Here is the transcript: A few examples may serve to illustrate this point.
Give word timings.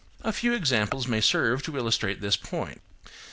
A 0.23 0.33
few 0.33 0.53
examples 0.53 1.05
may 1.07 1.21
serve 1.21 1.61
to 1.61 1.77
illustrate 1.77 2.21
this 2.21 2.35
point. 2.35 2.81